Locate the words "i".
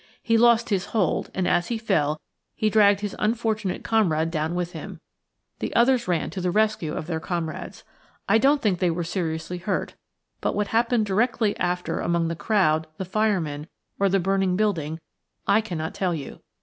8.27-8.39, 15.45-15.61